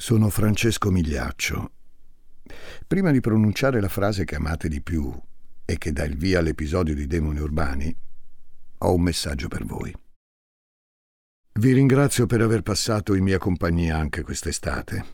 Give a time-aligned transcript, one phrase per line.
[0.00, 1.72] Sono Francesco Migliaccio.
[2.86, 5.12] Prima di pronunciare la frase che amate di più
[5.64, 7.96] e che dà il via all'episodio di Demoni Urbani,
[8.78, 9.92] ho un messaggio per voi.
[11.54, 15.04] Vi ringrazio per aver passato in mia compagnia anche quest'estate.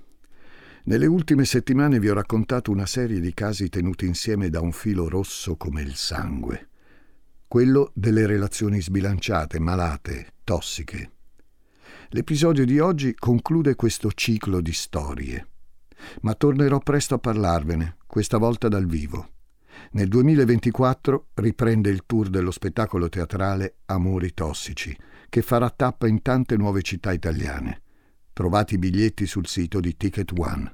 [0.84, 5.08] Nelle ultime settimane vi ho raccontato una serie di casi tenuti insieme da un filo
[5.08, 6.68] rosso come il sangue.
[7.48, 11.13] Quello delle relazioni sbilanciate, malate, tossiche,
[12.14, 15.48] L'episodio di oggi conclude questo ciclo di storie,
[16.20, 19.30] ma tornerò presto a parlarvene, questa volta dal vivo.
[19.90, 24.96] Nel 2024 riprende il tour dello spettacolo teatrale Amori Tossici,
[25.28, 27.82] che farà tappa in tante nuove città italiane.
[28.32, 30.72] Trovate i biglietti sul sito di Ticket One.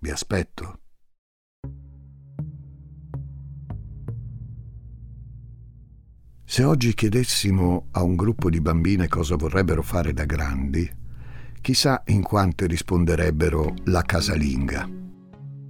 [0.00, 0.80] Vi aspetto.
[6.50, 10.90] Se oggi chiedessimo a un gruppo di bambine cosa vorrebbero fare da grandi,
[11.60, 14.84] chissà in quante risponderebbero la casalinga.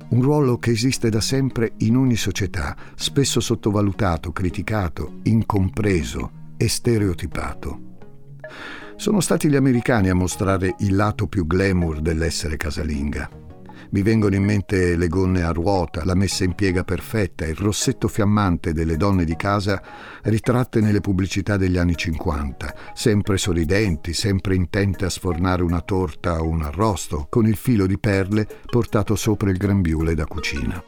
[0.08, 7.98] Un ruolo che esiste da sempre in ogni società, spesso sottovalutato, criticato, incompreso e stereotipato.
[8.96, 13.49] Sono stati gli americani a mostrare il lato più glamour dell'essere casalinga.
[13.92, 18.06] Mi vengono in mente le gonne a ruota, la messa in piega perfetta, il rossetto
[18.06, 19.82] fiammante delle donne di casa
[20.22, 26.46] ritratte nelle pubblicità degli anni 50, sempre sorridenti, sempre intente a sfornare una torta o
[26.46, 30.84] un arrosto, con il filo di perle portato sopra il grembiule da cucina.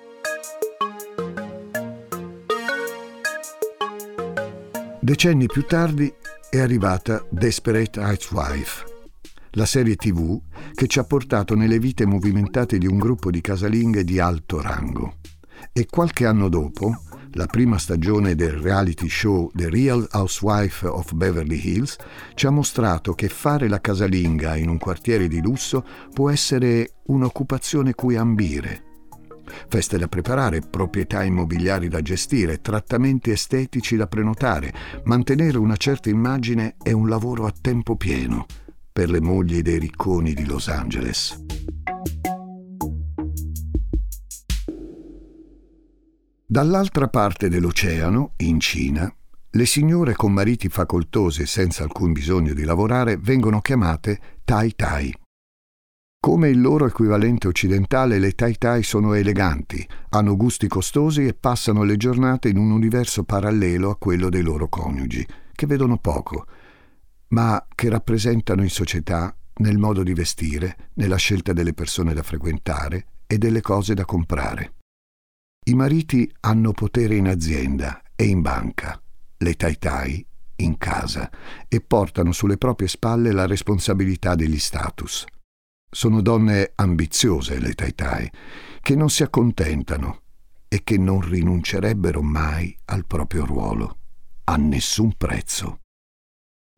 [5.01, 6.13] Decenni più tardi
[6.49, 8.85] è arrivata Desperate Housewife,
[9.53, 10.41] la serie tv
[10.75, 15.17] che ci ha portato nelle vite movimentate di un gruppo di casalinghe di alto rango.
[15.73, 21.61] E qualche anno dopo, la prima stagione del reality show The Real Housewife of Beverly
[21.63, 21.97] Hills
[22.35, 27.95] ci ha mostrato che fare la casalinga in un quartiere di lusso può essere un'occupazione
[27.95, 28.85] cui ambire.
[29.69, 34.73] Feste da preparare, proprietà immobiliari da gestire, trattamenti estetici da prenotare,
[35.05, 38.47] mantenere una certa immagine è un lavoro a tempo pieno
[38.93, 41.45] per le mogli dei ricconi di Los Angeles.
[46.47, 49.11] Dall'altra parte dell'oceano, in Cina,
[49.55, 55.15] le signore con mariti facoltosi e senza alcun bisogno di lavorare vengono chiamate Tai Tai.
[56.21, 61.85] Come il loro equivalente occidentale, le Tai Tai sono eleganti, hanno gusti costosi e passano
[61.85, 66.47] le giornate in un universo parallelo a quello dei loro coniugi, che vedono poco,
[67.33, 73.07] ma che rappresentano in società nel modo di vestire, nella scelta delle persone da frequentare
[73.27, 74.75] e delle cose da comprare.
[75.65, 79.01] I mariti hanno potere in azienda e in banca,
[79.39, 80.27] le tai
[80.57, 81.31] in casa
[81.69, 85.25] e portano sulle proprie spalle la responsabilità degli status.
[85.91, 88.31] Sono donne ambiziose, le tai
[88.81, 90.21] che non si accontentano
[90.69, 93.99] e che non rinuncerebbero mai al proprio ruolo,
[94.45, 95.82] a nessun prezzo.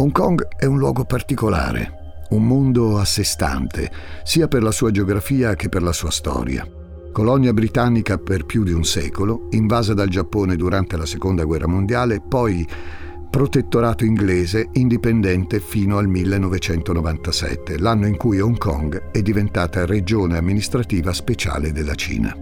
[0.00, 3.90] Hong Kong è un luogo particolare, un mondo a sé stante,
[4.24, 6.66] sia per la sua geografia che per la sua storia.
[7.12, 12.22] Colonia britannica per più di un secolo, invasa dal Giappone durante la Seconda Guerra Mondiale,
[12.26, 12.66] poi
[13.28, 21.12] protettorato inglese indipendente fino al 1997, l'anno in cui Hong Kong è diventata regione amministrativa
[21.12, 22.34] speciale della Cina.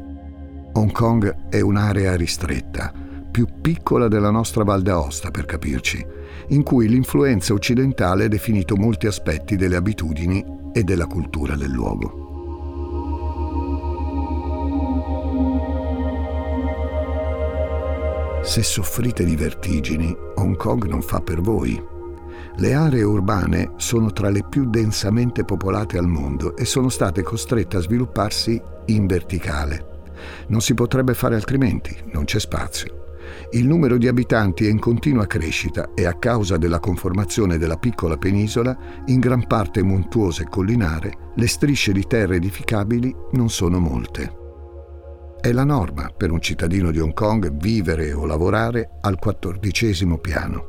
[0.74, 2.92] Hong Kong è un'area ristretta,
[3.38, 6.04] più piccola della nostra Val d'Aosta per capirci,
[6.48, 12.26] in cui l'influenza occidentale ha definito molti aspetti delle abitudini e della cultura del luogo.
[18.42, 21.80] Se soffrite di vertigini, Hong Kong non fa per voi.
[22.56, 27.76] Le aree urbane sono tra le più densamente popolate al mondo e sono state costrette
[27.76, 30.06] a svilupparsi in verticale.
[30.48, 33.06] Non si potrebbe fare altrimenti, non c'è spazio.
[33.52, 38.18] Il numero di abitanti è in continua crescita e a causa della conformazione della piccola
[38.18, 44.36] penisola, in gran parte montuosa e collinare, le strisce di terre edificabili non sono molte.
[45.40, 50.66] È la norma per un cittadino di Hong Kong vivere o lavorare al quattordicesimo piano.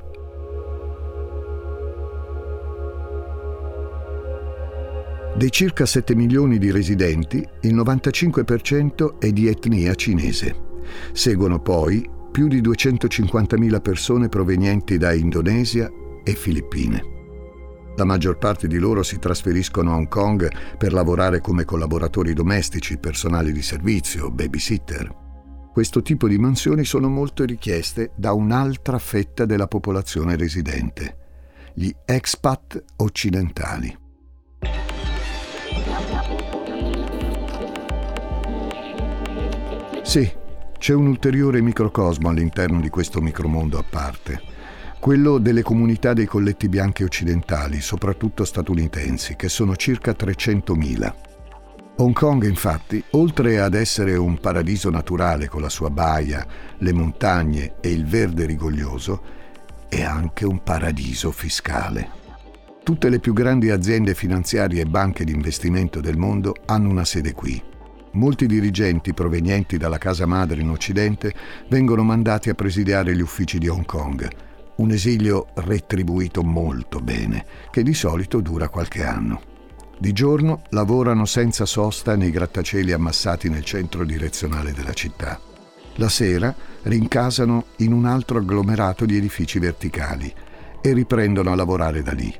[5.35, 10.67] Dei circa 7 milioni di residenti, il 95% è di etnia cinese.
[11.11, 15.89] Seguono poi più di 250.000 persone provenienti da Indonesia
[16.23, 17.17] e Filippine.
[17.95, 22.97] La maggior parte di loro si trasferiscono a Hong Kong per lavorare come collaboratori domestici,
[22.97, 25.27] personali di servizio, babysitter.
[25.73, 31.17] Questo tipo di mansioni sono molto richieste da un'altra fetta della popolazione residente,
[31.73, 33.97] gli expat occidentali.
[40.03, 40.31] Sì,
[40.79, 44.41] c'è un ulteriore microcosmo all'interno di questo micromondo a parte,
[44.97, 51.13] quello delle comunità dei colletti bianchi occidentali, soprattutto statunitensi, che sono circa 300.000.
[51.97, 56.47] Hong Kong, infatti, oltre ad essere un paradiso naturale con la sua baia,
[56.77, 59.21] le montagne e il verde rigoglioso,
[59.89, 62.17] è anche un paradiso fiscale.
[62.83, 67.33] Tutte le più grandi aziende finanziarie e banche di investimento del mondo hanno una sede
[67.33, 67.68] qui
[68.11, 71.33] Molti dirigenti provenienti dalla casa madre in Occidente
[71.69, 74.27] vengono mandati a presidiare gli uffici di Hong Kong,
[74.77, 79.41] un esilio retribuito molto bene, che di solito dura qualche anno.
[79.99, 85.39] Di giorno lavorano senza sosta nei grattacieli ammassati nel centro direzionale della città.
[85.95, 90.33] La sera rincasano in un altro agglomerato di edifici verticali
[90.81, 92.33] e riprendono a lavorare da lì.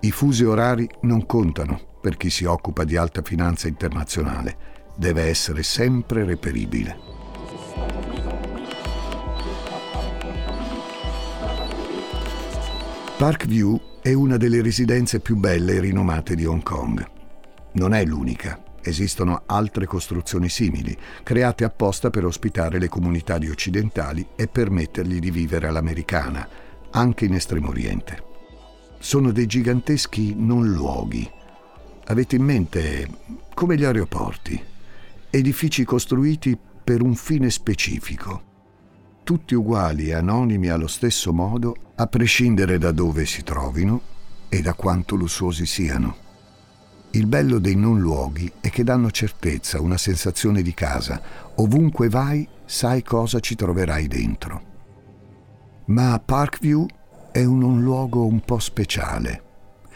[0.00, 4.56] I fusi orari non contano per chi si occupa di alta finanza internazionale.
[4.94, 6.98] Deve essere sempre reperibile.
[13.16, 17.02] Parkview è una delle residenze più belle e rinomate di Hong Kong.
[17.72, 18.62] Non è l'unica.
[18.82, 25.30] Esistono altre costruzioni simili, create apposta per ospitare le comunità di occidentali e permettergli di
[25.30, 26.46] vivere all'americana,
[26.90, 28.22] anche in Estremo Oriente.
[28.98, 31.42] Sono dei giganteschi non luoghi,
[32.06, 33.08] Avete in mente
[33.54, 34.62] come gli aeroporti,
[35.30, 38.42] edifici costruiti per un fine specifico,
[39.24, 44.02] tutti uguali e anonimi allo stesso modo, a prescindere da dove si trovino
[44.50, 46.16] e da quanto lussuosi siano.
[47.12, 51.22] Il bello dei non luoghi è che danno certezza, una sensazione di casa.
[51.54, 54.62] Ovunque vai sai cosa ci troverai dentro.
[55.86, 56.86] Ma Parkview
[57.32, 59.44] è un non luogo un po' speciale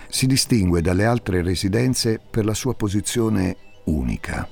[0.09, 4.49] si distingue dalle altre residenze per la sua posizione unica.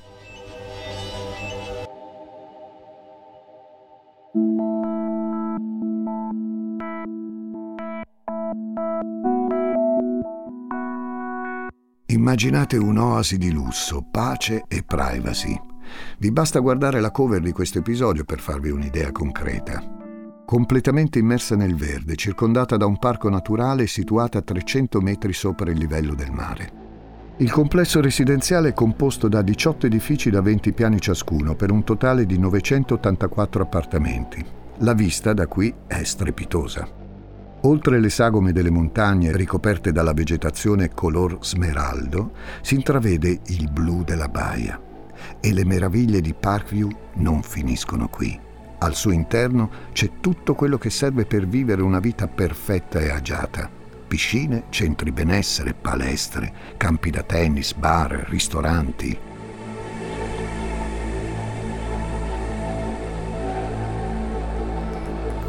[12.08, 15.54] Immaginate un'oasi di lusso, pace e privacy.
[16.18, 19.95] Vi basta guardare la cover di questo episodio per farvi un'idea concreta
[20.46, 25.76] completamente immersa nel verde, circondata da un parco naturale situata a 300 metri sopra il
[25.76, 26.84] livello del mare.
[27.38, 32.24] Il complesso residenziale è composto da 18 edifici da 20 piani ciascuno per un totale
[32.24, 34.42] di 984 appartamenti.
[34.78, 36.88] La vista da qui è strepitosa.
[37.62, 42.32] Oltre le sagome delle montagne ricoperte dalla vegetazione color smeraldo,
[42.62, 44.80] si intravede il blu della baia.
[45.40, 48.44] E le meraviglie di Parkview non finiscono qui.
[48.78, 53.70] Al suo interno c'è tutto quello che serve per vivere una vita perfetta e agiata.
[54.06, 59.18] Piscine, centri benessere, palestre, campi da tennis, bar, ristoranti.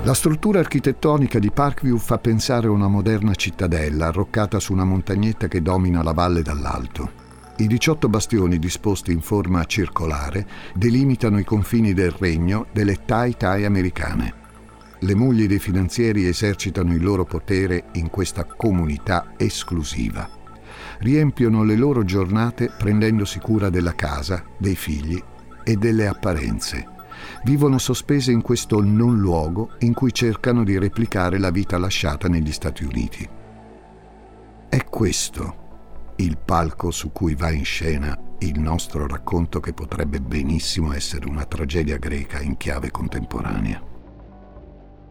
[0.04, 5.50] La struttura architettonica di Parkview fa pensare a una moderna cittadella arroccata su una montagnetta
[5.50, 7.17] che domina la valle dall'alto.
[7.60, 10.46] I 18 bastioni disposti in forma circolare
[10.76, 14.34] delimitano i confini del regno delle Tai Tai americane.
[15.00, 20.30] Le mogli dei finanzieri esercitano il loro potere in questa comunità esclusiva.
[21.00, 25.20] Riempiono le loro giornate prendendosi cura della casa, dei figli
[25.64, 26.88] e delle apparenze.
[27.44, 32.52] Vivono sospese in questo non luogo in cui cercano di replicare la vita lasciata negli
[32.52, 33.28] Stati Uniti.
[34.70, 35.66] È questo
[36.18, 41.46] il palco su cui va in scena il nostro racconto che potrebbe benissimo essere una
[41.46, 43.82] tragedia greca in chiave contemporanea.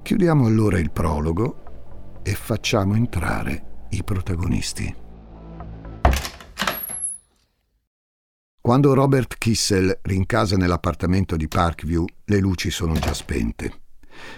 [0.02, 4.94] Chiudiamo allora il prologo e facciamo entrare i protagonisti.
[8.60, 13.85] Quando Robert Kissel rincasa nell'appartamento di Parkview, le luci sono già spente.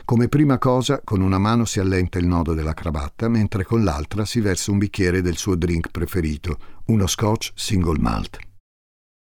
[0.04, 4.25] Come prima cosa, con una mano si allenta il nodo della cravatta, mentre con l'altra
[4.25, 8.38] si versa un bicchiere del suo drink preferito, uno scotch single malt.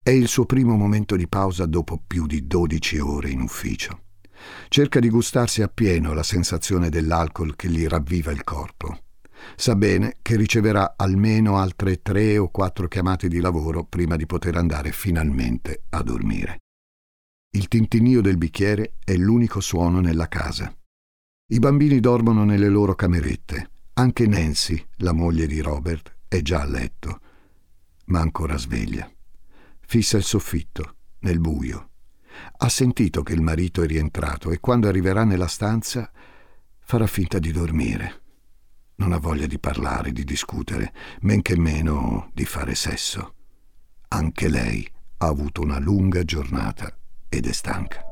[0.04, 4.02] È il suo primo momento di pausa dopo più di 12 ore in ufficio.
[4.68, 8.98] Cerca di gustarsi appieno la sensazione dell'alcol che gli ravviva il corpo.
[9.56, 14.56] Sa bene che riceverà almeno altre tre o quattro chiamate di lavoro prima di poter
[14.56, 16.58] andare finalmente a dormire.
[17.54, 20.74] Il tintinnio del bicchiere è l'unico suono nella casa.
[21.48, 23.72] I bambini dormono nelle loro camerette.
[23.96, 27.20] Anche Nancy, la moglie di Robert, è già a letto,
[28.06, 29.12] ma ancora sveglia.
[29.82, 31.90] Fissa il soffitto, nel buio.
[32.56, 36.10] Ha sentito che il marito è rientrato e quando arriverà nella stanza
[36.80, 38.22] farà finta di dormire.
[38.96, 40.94] Non ha voglia di parlare, di discutere,
[41.24, 43.36] men che meno di fare sesso.
[44.08, 46.96] Anche lei ha avuto una lunga giornata
[47.34, 48.06] ed è stanca.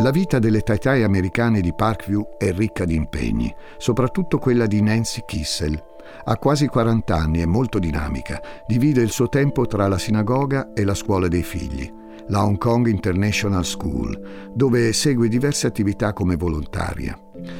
[0.00, 5.24] La vita delle taitai americane di Parkview è ricca di impegni, soprattutto quella di Nancy
[5.26, 5.82] Kissel.
[6.26, 10.84] Ha quasi 40 anni, è molto dinamica, divide il suo tempo tra la sinagoga e
[10.84, 11.92] la scuola dei figli,
[12.28, 17.18] la Hong Kong International School, dove segue diverse attività come volontaria.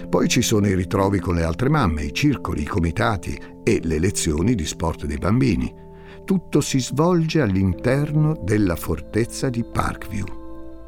[0.09, 3.99] Poi ci sono i ritrovi con le altre mamme, i circoli, i comitati e le
[3.99, 5.73] lezioni di sport dei bambini.
[6.25, 10.27] Tutto si svolge all'interno della fortezza di Parkview.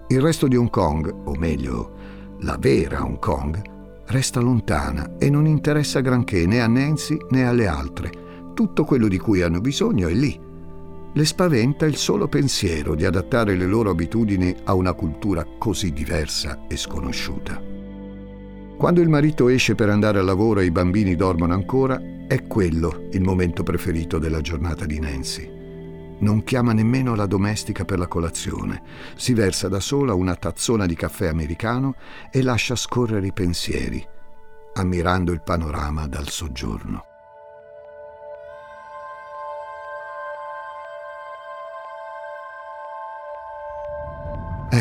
[0.08, 1.92] Il resto di Hong Kong, o meglio,
[2.40, 3.62] la vera Hong Kong,
[4.06, 8.10] resta lontana e non interessa granché né a Nancy né alle altre.
[8.54, 10.38] Tutto quello di cui hanno bisogno è lì.
[11.12, 16.66] Le spaventa il solo pensiero di adattare le loro abitudini a una cultura così diversa
[16.68, 17.60] e sconosciuta.
[18.76, 23.08] Quando il marito esce per andare al lavoro e i bambini dormono ancora, è quello
[23.10, 25.50] il momento preferito della giornata di Nancy.
[26.20, 28.80] Non chiama nemmeno la domestica per la colazione,
[29.16, 31.96] si versa da sola una tazzona di caffè americano
[32.30, 34.06] e lascia scorrere i pensieri,
[34.74, 37.09] ammirando il panorama dal soggiorno.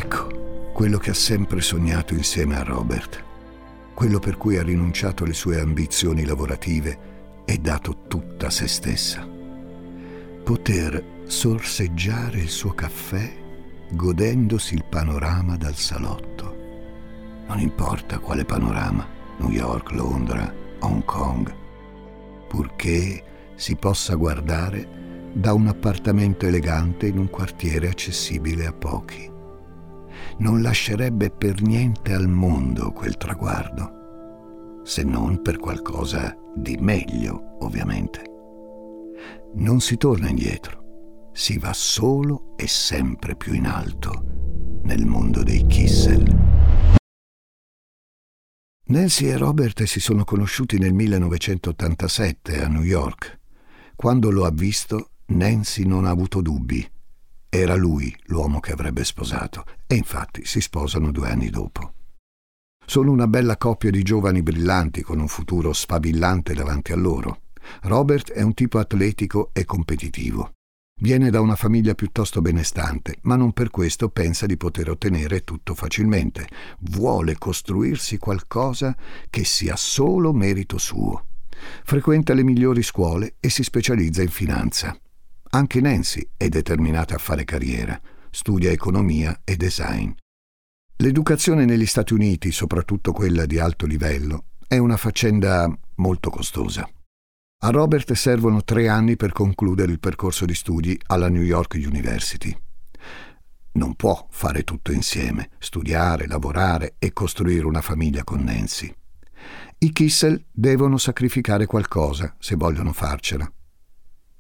[0.01, 3.27] Ecco quello che ha sempre sognato insieme a Robert
[3.99, 9.27] quello per cui ha rinunciato alle sue ambizioni lavorative e dato tutta se stessa.
[10.41, 13.29] Poter sorseggiare il suo caffè
[13.89, 16.55] godendosi il panorama dal salotto.
[17.49, 19.05] Non importa quale panorama,
[19.39, 21.53] New York, Londra, Hong Kong,
[22.47, 29.37] purché si possa guardare da un appartamento elegante in un quartiere accessibile a pochi
[30.39, 38.23] non lascerebbe per niente al mondo quel traguardo, se non per qualcosa di meglio, ovviamente.
[39.55, 45.65] Non si torna indietro, si va solo e sempre più in alto nel mondo dei
[45.65, 46.47] Kissel.
[48.85, 53.39] Nancy e Robert si sono conosciuti nel 1987 a New York.
[53.95, 56.89] Quando lo ha visto, Nancy non ha avuto dubbi
[57.49, 61.93] era lui l'uomo che avrebbe sposato e infatti si sposano due anni dopo.
[62.85, 67.41] Sono una bella coppia di giovani brillanti con un futuro sfavillante davanti a loro.
[67.81, 70.53] Robert è un tipo atletico e competitivo.
[71.01, 75.73] Viene da una famiglia piuttosto benestante, ma non per questo pensa di poter ottenere tutto
[75.73, 76.47] facilmente.
[76.79, 78.95] Vuole costruirsi qualcosa
[79.29, 81.25] che sia solo merito suo.
[81.83, 84.99] Frequenta le migliori scuole e si specializza in finanza.
[85.51, 90.11] Anche Nancy è determinata a fare carriera, studia economia e design.
[90.97, 96.87] L'educazione negli Stati Uniti, soprattutto quella di alto livello, è una faccenda molto costosa.
[97.61, 102.55] A Robert servono tre anni per concludere il percorso di studi alla New York University.
[103.71, 108.93] Non può fare tutto insieme, studiare, lavorare e costruire una famiglia con Nancy.
[109.79, 113.51] I Kissel devono sacrificare qualcosa se vogliono farcela.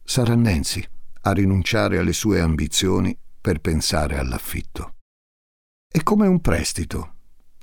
[0.03, 0.85] Sarà Nancy
[1.21, 4.95] a rinunciare alle sue ambizioni per pensare all'affitto.
[5.91, 7.15] È come un prestito.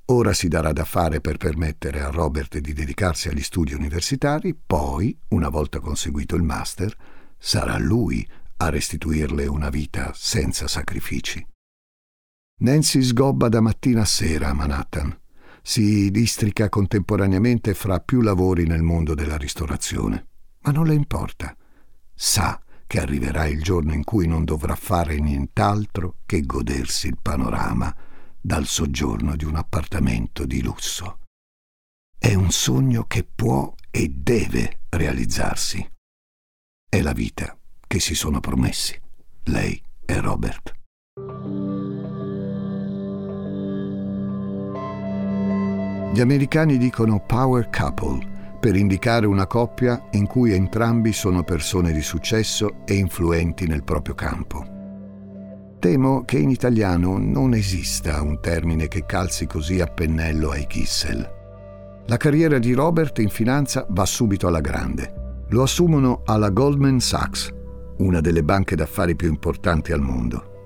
[0.07, 5.17] Ora si darà da fare per permettere a Robert di dedicarsi agli studi universitari, poi,
[5.29, 6.95] una volta conseguito il master,
[7.39, 8.27] sarà lui
[8.59, 11.45] a restituirle una vita senza sacrifici.
[12.59, 15.15] Nancy sgobba da mattina a sera a Manhattan.
[15.63, 20.29] Si districa contemporaneamente fra più lavori nel mondo della ristorazione.
[20.61, 21.55] Ma non le importa.
[22.15, 27.95] Sa che arriverà il giorno in cui non dovrà fare nient'altro che godersi il panorama
[28.41, 31.21] dal soggiorno di un appartamento di lusso.
[32.19, 35.85] È un sogno che può e deve realizzarsi.
[36.89, 38.99] È la vita che si sono promessi,
[39.45, 40.75] lei e Robert.
[46.13, 48.36] Gli americani dicono power couple
[48.67, 54.17] per indicare una coppia in cui entrambi sono persone di successo e influenti nel proprio
[54.17, 55.77] campo.
[55.79, 61.31] Temo che in italiano non esista un termine che calzi così a pennello ai Kissel.
[62.07, 65.45] La carriera di Robert in finanza va subito alla grande.
[65.51, 67.55] Lo assumono alla Goldman Sachs,
[67.99, 70.65] una delle banche d'affari più importanti al mondo.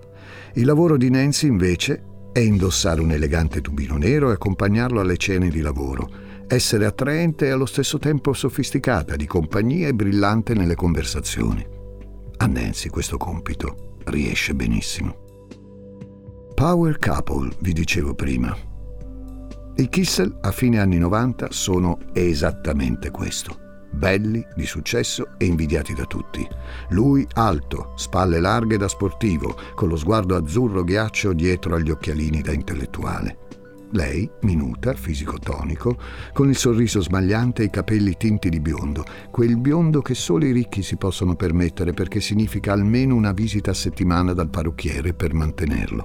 [0.55, 2.03] Il lavoro di Nancy, invece,
[2.33, 7.51] è indossare un elegante tubino nero e accompagnarlo alle cene di lavoro, essere attraente e
[7.51, 11.65] allo stesso tempo sofisticata, di compagnia e brillante nelle conversazioni.
[12.39, 15.47] A Nancy questo compito riesce benissimo.
[16.55, 18.57] Power couple, vi dicevo prima.
[19.77, 26.05] I Kissel a fine anni 90 sono esattamente questo belli, di successo e invidiati da
[26.05, 26.47] tutti.
[26.91, 32.53] Lui alto, spalle larghe da sportivo, con lo sguardo azzurro ghiaccio dietro agli occhialini da
[32.53, 33.49] intellettuale.
[33.93, 35.99] Lei, minuta, fisico tonico,
[36.33, 40.53] con il sorriso smagliante e i capelli tinti di biondo, quel biondo che solo i
[40.53, 46.05] ricchi si possono permettere perché significa almeno una visita a settimana dal parrucchiere per mantenerlo.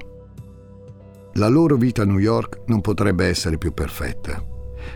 [1.33, 4.43] La loro vita a New York non potrebbe essere più perfetta,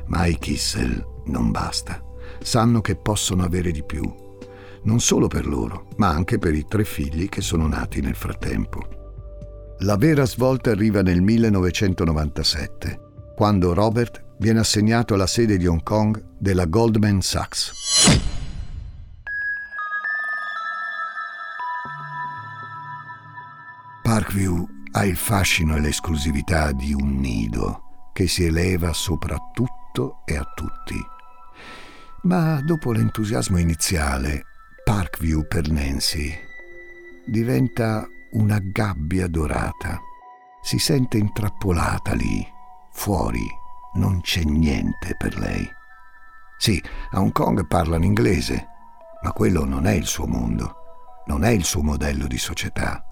[0.07, 2.03] ma ai Kissel non basta
[2.41, 4.01] sanno che possono avere di più,
[4.83, 8.98] non solo per loro, ma anche per i tre figli che sono nati nel frattempo.
[9.79, 12.99] La vera svolta arriva nel 1997,
[13.35, 17.71] quando Robert viene assegnato alla sede di Hong Kong della Goldman Sachs.
[24.03, 30.35] Parkview ha il fascino e l'esclusività di un nido che si eleva sopra tutto e
[30.35, 31.17] a tutti
[32.23, 34.43] ma dopo l'entusiasmo iniziale,
[34.83, 36.35] Parkview per Nancy
[37.25, 39.99] diventa una gabbia dorata.
[40.61, 42.45] Si sente intrappolata lì,
[42.91, 43.47] fuori,
[43.93, 45.67] non c'è niente per lei.
[46.57, 48.67] Sì, a Hong Kong parlano inglese,
[49.23, 50.75] ma quello non è il suo mondo,
[51.27, 53.03] non è il suo modello di società.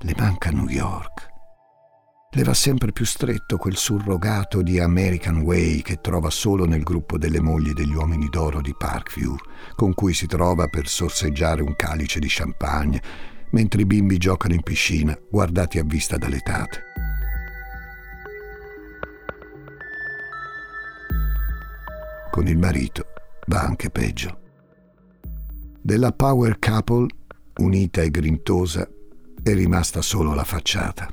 [0.00, 1.34] Le manca New York
[2.36, 7.16] le va sempre più stretto quel surrogato di American Way che trova solo nel gruppo
[7.16, 9.34] delle mogli degli uomini d'oro di Parkview,
[9.74, 13.00] con cui si trova per sorseggiare un calice di champagne,
[13.50, 16.82] mentre i bimbi giocano in piscina, guardati a vista dalle tate.
[22.30, 23.06] Con il marito
[23.46, 24.40] va anche peggio.
[25.80, 27.06] Della power couple,
[27.58, 28.86] unita e grintosa,
[29.42, 31.08] è rimasta solo la facciata.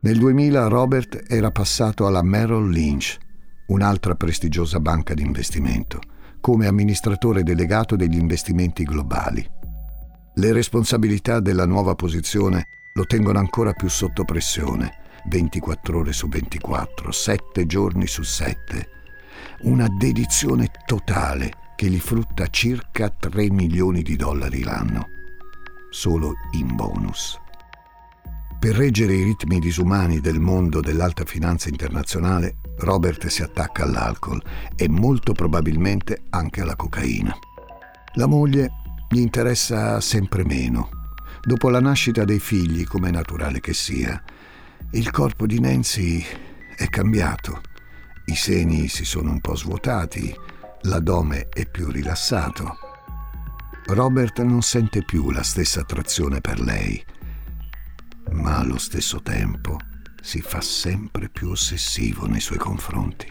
[0.00, 3.16] Nel 2000 Robert era passato alla Merrill Lynch,
[3.68, 6.00] un'altra prestigiosa banca di investimento,
[6.40, 9.59] come amministratore delegato degli investimenti globali.
[10.34, 17.10] Le responsabilità della nuova posizione lo tengono ancora più sotto pressione, 24 ore su 24,
[17.10, 18.88] 7 giorni su 7.
[19.62, 25.08] Una dedizione totale che gli frutta circa 3 milioni di dollari l'anno,
[25.90, 27.38] solo in bonus.
[28.58, 34.42] Per reggere i ritmi disumani del mondo dell'alta finanza internazionale, Robert si attacca all'alcol
[34.76, 37.34] e molto probabilmente anche alla cocaina.
[38.14, 38.79] La moglie
[39.10, 41.12] gli interessa sempre meno.
[41.42, 44.22] Dopo la nascita dei figli, come è naturale che sia,
[44.92, 46.24] il corpo di Nancy
[46.76, 47.60] è cambiato.
[48.26, 50.34] I seni si sono un po' svuotati,
[50.82, 52.76] l'addome è più rilassato.
[53.86, 57.04] Robert non sente più la stessa attrazione per lei
[58.32, 59.78] ma allo stesso tempo
[60.20, 63.26] si fa sempre più ossessivo nei suoi confronti.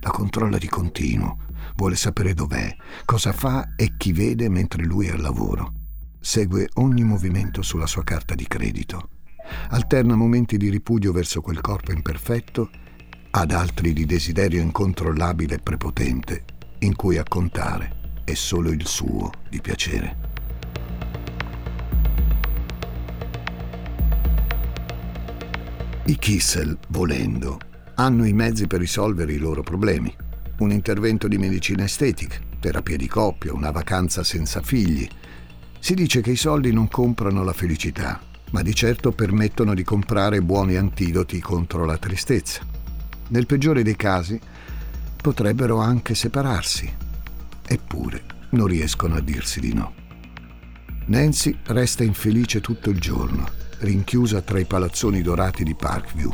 [0.00, 1.43] La controlla di continuo,
[1.76, 5.72] vuole sapere dov'è, cosa fa e chi vede mentre lui è al lavoro.
[6.20, 9.10] Segue ogni movimento sulla sua carta di credito.
[9.70, 12.70] Alterna momenti di ripudio verso quel corpo imperfetto
[13.30, 16.44] ad altri di desiderio incontrollabile e prepotente,
[16.78, 20.32] in cui a contare è solo il suo di piacere.
[26.06, 27.58] I Kissel, volendo,
[27.94, 30.14] hanno i mezzi per risolvere i loro problemi.
[30.56, 35.06] Un intervento di medicina estetica, terapia di coppia, una vacanza senza figli.
[35.80, 40.40] Si dice che i soldi non comprano la felicità, ma di certo permettono di comprare
[40.42, 42.60] buoni antidoti contro la tristezza.
[43.28, 44.38] Nel peggiore dei casi
[45.20, 46.88] potrebbero anche separarsi,
[47.66, 49.92] eppure non riescono a dirsi di no.
[51.06, 56.32] Nancy resta infelice tutto il giorno rinchiusa tra i palazzoni dorati di Parkview,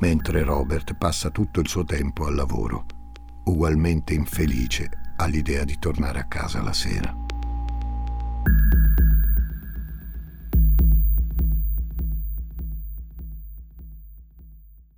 [0.00, 2.86] mentre Robert passa tutto il suo tempo al lavoro,
[3.44, 7.14] ugualmente infelice all'idea di tornare a casa la sera.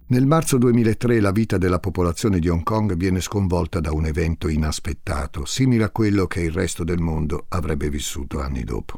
[0.09, 4.46] Nel marzo 2003 la vita della popolazione di Hong Kong viene sconvolta da un evento
[4.46, 8.94] inaspettato, simile a quello che il resto del mondo avrebbe vissuto anni dopo.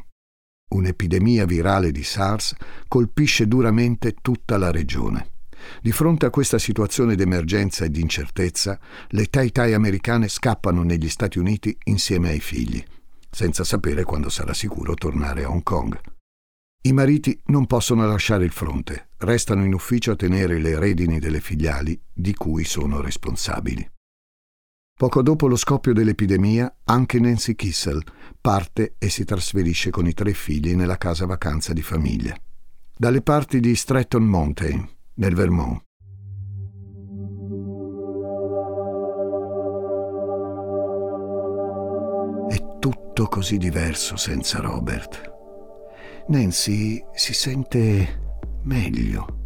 [0.71, 2.55] Un'epidemia virale di SARS
[2.89, 5.38] colpisce duramente tutta la regione.
[5.81, 11.09] Di fronte a questa situazione d'emergenza e di incertezza, le Tai Tai americane scappano negli
[11.09, 12.83] Stati Uniti insieme ai figli,
[13.31, 15.99] senza sapere quando sarà sicuro tornare a Hong Kong.
[16.83, 21.41] I mariti non possono lasciare il fronte, restano in ufficio a tenere le redini delle
[21.41, 23.91] filiali di cui sono responsabili.
[24.99, 28.03] Poco dopo lo scoppio dell'epidemia, anche Nancy Kissel
[28.41, 32.37] parte e si trasferisce con i tre figli nella casa vacanza di famiglia.
[32.97, 34.89] Dalle parti di Stratton Mountain,
[35.19, 35.83] nel Vermont.
[42.49, 45.37] È tutto così diverso senza Robert.
[46.29, 49.37] Nancy si sente meglio.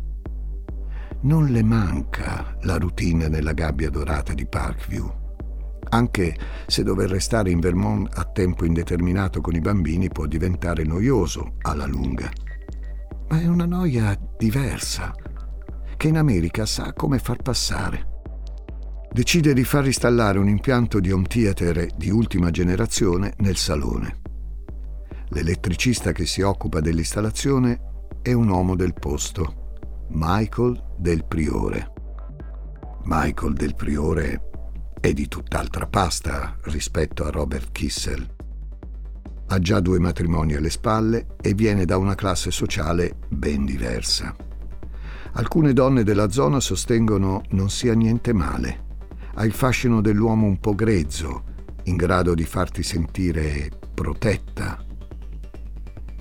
[1.22, 5.10] Non le manca la routine nella gabbia dorata di Parkview,
[5.90, 11.54] anche se dover restare in Vermont a tempo indeterminato con i bambini può diventare noioso
[11.62, 12.28] alla lunga.
[13.28, 15.14] Ma è una noia diversa,
[16.02, 18.22] che in America sa come far passare.
[19.12, 24.20] Decide di far installare un impianto di home theater di ultima generazione nel salone.
[25.28, 29.76] L'elettricista che si occupa dell'installazione è un uomo del posto,
[30.08, 31.92] Michael Del Priore.
[33.04, 34.50] Michael Del Priore
[34.98, 38.28] è di tutt'altra pasta rispetto a Robert Kissel.
[39.46, 44.34] Ha già due matrimoni alle spalle e viene da una classe sociale ben diversa.
[45.32, 48.84] Alcune donne della zona sostengono non sia niente male.
[49.34, 51.44] Ha il fascino dell'uomo un po' grezzo,
[51.84, 54.90] in grado di farti sentire protetta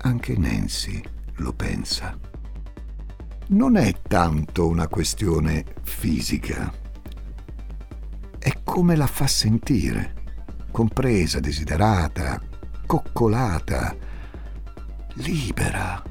[0.02, 1.00] anche Nancy
[1.36, 2.18] lo pensa.
[3.48, 6.72] Non è tanto una questione fisica,
[8.38, 10.14] è come la fa sentire,
[10.70, 12.40] compresa, desiderata,
[12.86, 13.94] coccolata,
[15.14, 16.02] libera.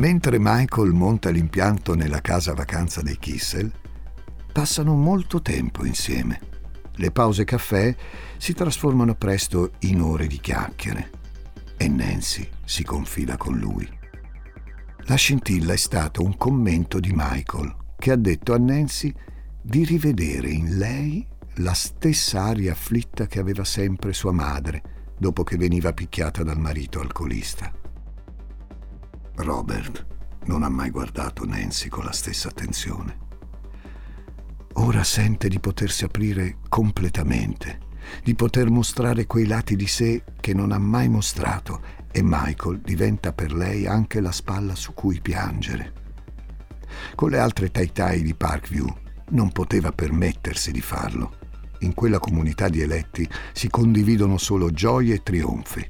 [0.00, 3.70] Mentre Michael monta l'impianto nella casa vacanza dei Kissel,
[4.50, 6.40] passano molto tempo insieme.
[6.94, 7.94] Le pause caffè
[8.38, 11.10] si trasformano presto in ore di chiacchiere
[11.76, 13.86] e Nancy si confida con lui.
[15.00, 19.12] La scintilla è stato un commento di Michael che ha detto a Nancy
[19.60, 24.82] di rivedere in lei la stessa aria afflitta che aveva sempre sua madre
[25.18, 27.79] dopo che veniva picchiata dal marito alcolista.
[29.42, 30.06] Robert
[30.44, 33.28] non ha mai guardato Nancy con la stessa attenzione.
[34.74, 37.80] Ora sente di potersi aprire completamente,
[38.22, 43.32] di poter mostrare quei lati di sé che non ha mai mostrato e Michael diventa
[43.32, 45.92] per lei anche la spalla su cui piangere.
[47.14, 48.86] Con le altre Tai Tai di Parkview
[49.30, 51.38] non poteva permettersi di farlo.
[51.80, 55.86] In quella comunità di eletti si condividono solo gioie e trionfi.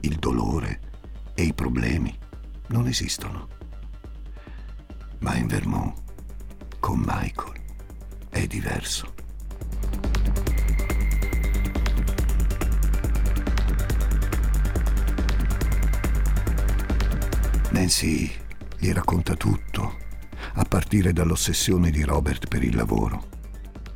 [0.00, 0.80] Il dolore
[1.34, 2.18] e i problemi
[2.72, 3.48] non esistono.
[5.18, 5.94] Ma in Vermont,
[6.80, 7.60] con Michael,
[8.30, 9.14] è diverso.
[17.70, 18.30] Nancy
[18.78, 19.98] gli racconta tutto,
[20.54, 23.28] a partire dall'ossessione di Robert per il lavoro.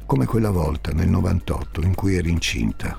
[0.04, 2.98] Come quella volta nel 98 in cui era incinta.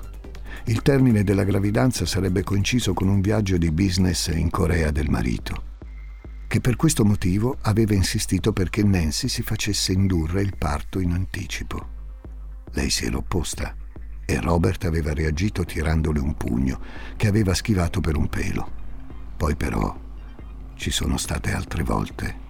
[0.64, 5.67] Il termine della gravidanza sarebbe coinciso con un viaggio di business in Corea del marito
[6.48, 11.96] che per questo motivo aveva insistito perché Nancy si facesse indurre il parto in anticipo.
[12.72, 13.76] Lei si era opposta
[14.24, 16.80] e Robert aveva reagito tirandole un pugno
[17.16, 18.72] che aveva schivato per un pelo.
[19.36, 19.94] Poi però
[20.74, 22.46] ci sono state altre volte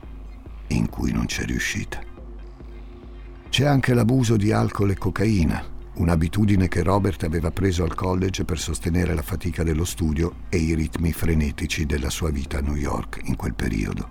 [0.68, 2.00] in cui non c'è riuscita.
[3.48, 5.64] C'è anche l'abuso di alcol e cocaina,
[5.98, 10.74] un'abitudine che Robert aveva preso al college per sostenere la fatica dello studio e i
[10.74, 14.08] ritmi frenetici della sua vita a New York in quel periodo.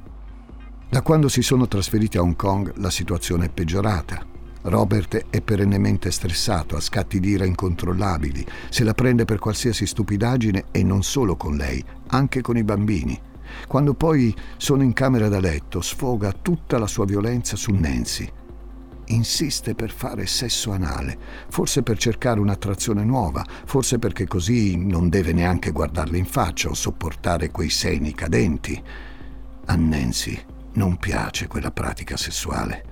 [0.89, 4.25] Da quando si sono trasferiti a Hong Kong la situazione è peggiorata.
[4.63, 10.83] Robert è perennemente stressato, ha scatti d'ira incontrollabili, se la prende per qualsiasi stupidaggine e
[10.83, 13.19] non solo con lei, anche con i bambini.
[13.65, 18.29] Quando poi sono in camera da letto, sfoga tutta la sua violenza su Nancy.
[19.07, 21.17] Insiste per fare sesso anale,
[21.49, 26.73] forse per cercare un'attrazione nuova, forse perché così non deve neanche guardarle in faccia o
[26.73, 28.81] sopportare quei seni cadenti.
[29.65, 30.39] A Nancy
[30.73, 32.83] non piace quella pratica sessuale,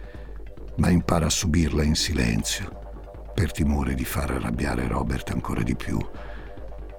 [0.77, 5.99] ma impara a subirla in silenzio, per timore di far arrabbiare Robert ancora di più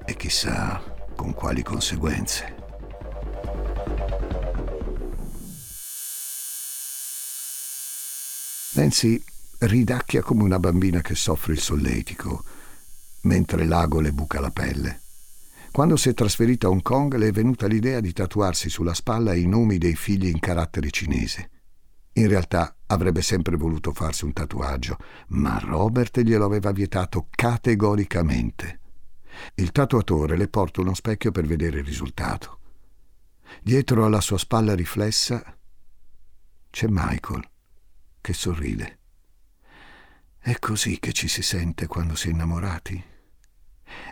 [0.05, 0.81] e chissà
[1.15, 2.56] con quali conseguenze.
[8.77, 9.23] Nancy
[9.61, 12.45] ridacchia come una bambina che soffre il solletico,
[13.23, 15.01] mentre l'ago le buca la pelle.
[15.73, 19.33] Quando si è trasferita a Hong Kong le è venuta l'idea di tatuarsi sulla spalla
[19.33, 21.51] i nomi dei figli in carattere cinese.
[22.13, 28.81] In realtà avrebbe sempre voluto farsi un tatuaggio, ma Robert glielo aveva vietato categoricamente.
[29.55, 32.59] Il tatuatore le porta uno specchio per vedere il risultato.
[33.63, 35.43] Dietro alla sua spalla riflessa
[36.69, 37.55] c'è Michael
[38.27, 38.99] che sorride.
[40.37, 43.01] È così che ci si sente quando si è innamorati?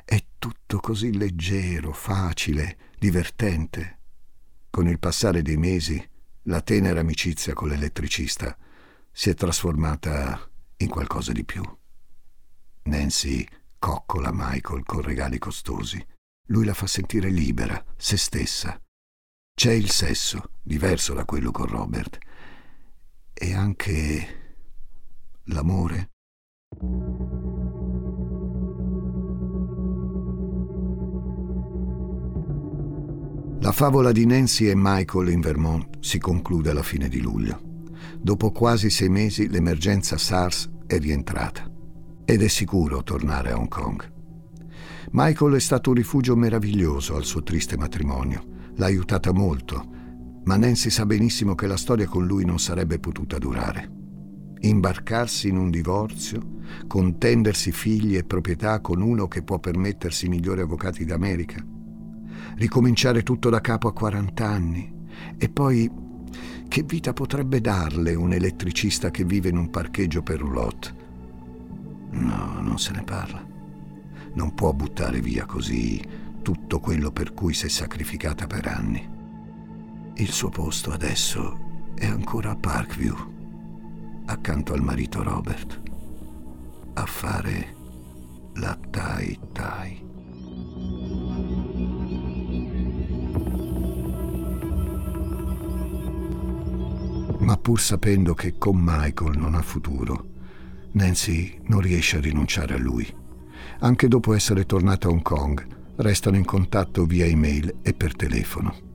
[0.05, 3.98] È tutto così leggero, facile, divertente.
[4.70, 6.00] Con il passare dei mesi,
[6.42, 8.57] la tenera amicizia con l'elettricista
[9.11, 11.64] si è trasformata in qualcosa di più.
[12.85, 13.44] Nancy
[13.81, 16.00] coccola Michael con regali costosi.
[16.50, 18.81] Lui la fa sentire libera, se stessa.
[19.53, 22.18] C'è il sesso, diverso da quello con Robert,
[23.35, 24.27] e anche
[25.44, 26.11] l'amore.
[33.61, 37.61] La favola di Nancy e Michael in Vermont si conclude alla fine di luglio.
[38.20, 41.70] Dopo quasi sei mesi l'emergenza SARS è rientrata
[42.25, 44.12] ed è sicuro tornare a Hong Kong.
[45.12, 48.44] Michael è stato un rifugio meraviglioso al suo triste matrimonio.
[48.77, 50.03] L'ha aiutata molto
[50.44, 53.90] ma Nancy sa benissimo che la storia con lui non sarebbe potuta durare.
[54.61, 60.61] Imbarcarsi in un divorzio, contendersi figli e proprietà con uno che può permettersi i migliori
[60.61, 61.64] avvocati d'America,
[62.57, 64.92] ricominciare tutto da capo a 40 anni
[65.37, 65.90] e poi
[66.68, 71.02] che vita potrebbe darle un elettricista che vive in un parcheggio per roulotte?
[72.11, 73.46] No, non se ne parla.
[74.35, 76.02] Non può buttare via così
[76.42, 79.13] tutto quello per cui si è sacrificata per anni.
[80.16, 83.16] Il suo posto adesso è ancora a Parkview,
[84.27, 85.83] accanto al marito Robert,
[86.94, 87.74] a fare
[88.55, 90.03] la Tai Tai.
[97.40, 100.29] Ma pur sapendo che con Michael non ha futuro,
[100.92, 103.12] Nancy non riesce a rinunciare a lui.
[103.81, 108.92] Anche dopo essere tornata a Hong Kong, restano in contatto via email e per telefono.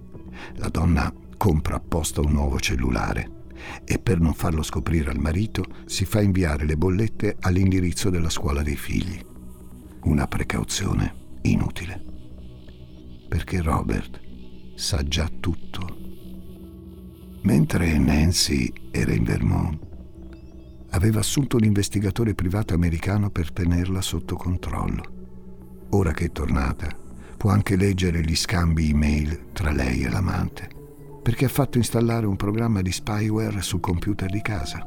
[0.55, 3.37] La donna compra apposta un nuovo cellulare
[3.83, 8.61] e per non farlo scoprire al marito si fa inviare le bollette all'indirizzo della scuola
[8.61, 9.19] dei figli.
[10.03, 12.03] Una precauzione inutile.
[13.27, 14.19] Perché Robert
[14.75, 15.97] sa già tutto.
[17.43, 19.79] Mentre Nancy era in Vermont,
[20.91, 25.17] aveva assunto un investigatore privato americano per tenerla sotto controllo.
[25.91, 26.87] Ora che è tornata,
[27.39, 30.67] può anche leggere gli scambi email tra lei e l'amante,
[31.23, 34.85] perché ha fatto installare un programma di spyware sul computer di casa.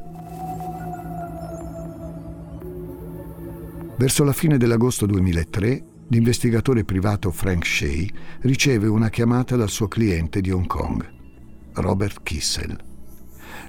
[3.97, 8.05] Verso la fine dell'agosto 2003, l'investigatore privato Frank Shea
[8.41, 11.11] riceve una chiamata dal suo cliente di Hong Kong,
[11.73, 12.79] Robert Kissel.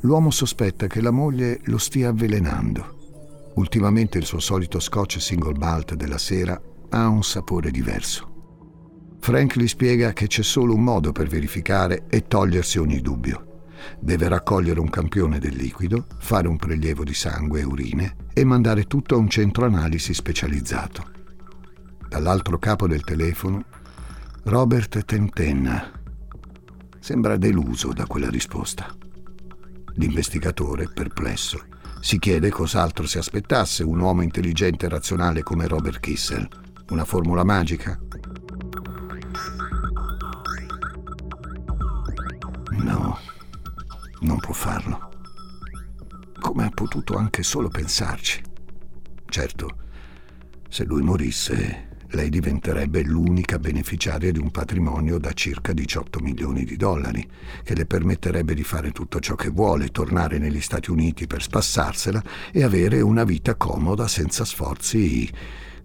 [0.01, 3.51] L'uomo sospetta che la moglie lo stia avvelenando.
[3.55, 8.32] Ultimamente il suo solito scotch single malt della sera ha un sapore diverso.
[9.23, 13.69] Frank gli spiega che c'è solo un modo per verificare e togliersi ogni dubbio.
[13.97, 18.83] Deve raccogliere un campione del liquido, fare un prelievo di sangue e urine e mandare
[18.83, 21.09] tutto a un centro analisi specializzato.
[22.05, 23.63] Dall'altro capo del telefono,
[24.43, 25.89] Robert tentenna.
[26.99, 28.93] Sembra deluso da quella risposta.
[29.93, 31.63] L'investigatore, perplesso,
[32.01, 36.45] si chiede cos'altro si aspettasse un uomo intelligente e razionale come Robert Kissel.
[36.89, 37.97] Una formula magica?
[42.77, 43.19] No,
[44.21, 45.11] non può farlo.
[46.39, 48.41] Come ha potuto anche solo pensarci?
[49.25, 49.77] Certo,
[50.67, 56.75] se lui morisse, lei diventerebbe l'unica beneficiaria di un patrimonio da circa 18 milioni di
[56.75, 57.27] dollari,
[57.63, 62.23] che le permetterebbe di fare tutto ciò che vuole, tornare negli Stati Uniti per spassarsela
[62.51, 65.31] e avere una vita comoda senza sforzi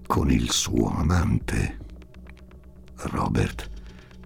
[0.07, 1.79] con il suo amante.
[2.97, 3.69] Robert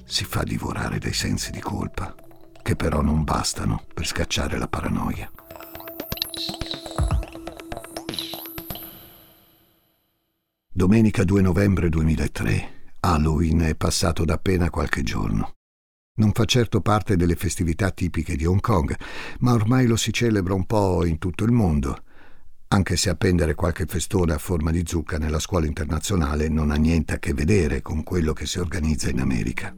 [0.05, 2.15] si fa divorare dai sensi di colpa
[2.63, 5.31] che però non bastano per scacciare la paranoia.
[10.75, 12.95] Domenica 2 novembre 2003.
[13.01, 15.53] Halloween è passato da appena qualche giorno.
[16.15, 18.97] Non fa certo parte delle festività tipiche di Hong Kong,
[19.41, 22.05] ma ormai lo si celebra un po' in tutto il mondo,
[22.69, 27.13] anche se appendere qualche festone a forma di zucca nella scuola internazionale non ha niente
[27.13, 29.77] a che vedere con quello che si organizza in America.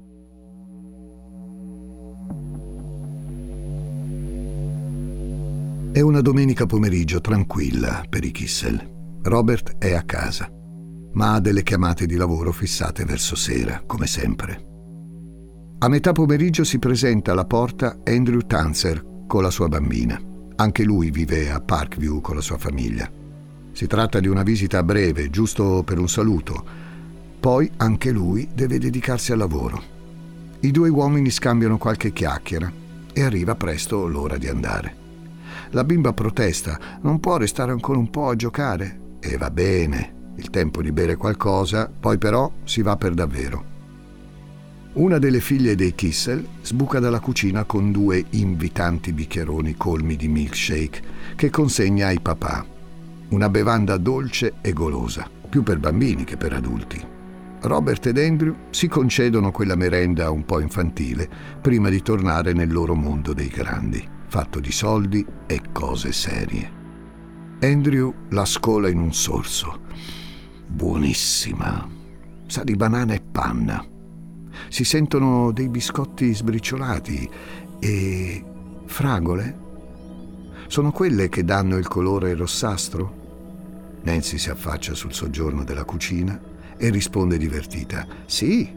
[5.94, 9.20] È una domenica pomeriggio tranquilla per i Kissel.
[9.22, 10.50] Robert è a casa
[11.14, 14.72] ma ha delle chiamate di lavoro fissate verso sera, come sempre.
[15.78, 20.20] A metà pomeriggio si presenta alla porta Andrew Tanzer con la sua bambina.
[20.56, 23.08] Anche lui vive a Parkview con la sua famiglia.
[23.72, 26.64] Si tratta di una visita breve, giusto per un saluto.
[27.38, 29.80] Poi anche lui deve dedicarsi al lavoro.
[30.60, 32.72] I due uomini scambiano qualche chiacchiera
[33.12, 35.02] e arriva presto l'ora di andare.
[35.74, 39.16] La bimba protesta, non può restare ancora un po' a giocare.
[39.18, 43.72] E va bene, il tempo di bere qualcosa, poi però si va per davvero.
[44.92, 51.02] Una delle figlie dei Kissel sbuca dalla cucina con due invitanti bicchieroni colmi di milkshake
[51.34, 52.64] che consegna ai papà.
[53.30, 57.04] Una bevanda dolce e golosa, più per bambini che per adulti.
[57.62, 61.28] Robert ed Andrew si concedono quella merenda un po' infantile
[61.60, 66.68] prima di tornare nel loro mondo dei grandi, fatto di soldi e cose serie.
[67.60, 69.82] Andrew la scola in un sorso
[70.66, 71.88] buonissima.
[72.44, 73.86] Sa di banana e panna.
[74.68, 77.30] Si sentono dei biscotti sbriciolati
[77.78, 78.44] e
[78.86, 79.58] fragole.
[80.66, 84.00] Sono quelle che danno il colore rossastro?
[84.02, 86.40] Nancy si affaccia sul soggiorno della cucina
[86.76, 88.04] e risponde divertita.
[88.26, 88.68] Sì,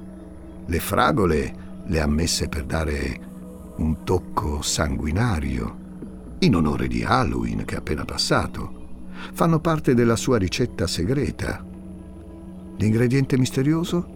[0.68, 3.37] le fragole le ha messe per dare
[3.78, 5.86] un tocco sanguinario,
[6.40, 8.86] in onore di Halloween che è appena passato.
[9.34, 11.66] Fanno parte della sua ricetta segreta.
[12.78, 14.16] L'ingrediente misterioso?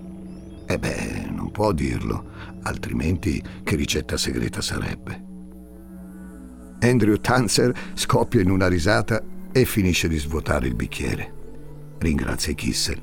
[0.68, 2.26] Eh beh, non può dirlo,
[2.64, 5.30] altrimenti che ricetta segreta sarebbe?
[6.80, 9.22] Andrew Tanzer scoppia in una risata
[9.52, 11.34] e finisce di svuotare il bicchiere.
[12.00, 13.00] Ringrazia Kissel.